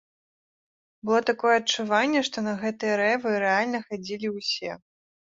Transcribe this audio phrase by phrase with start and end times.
[1.09, 4.73] Было такое адчуванне, што на гэтыя рэйвы рэальна хадзілі ўсё.